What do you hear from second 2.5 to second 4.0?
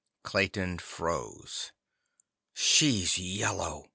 _She's yellow!